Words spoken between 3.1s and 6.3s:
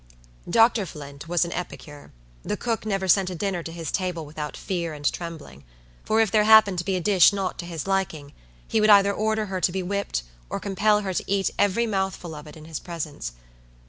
a dinner to his table without fear and trembling; for